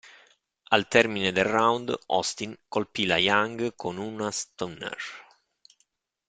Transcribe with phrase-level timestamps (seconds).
[0.71, 4.97] Al termine del round, Austin colpì la Young con una "Stunner".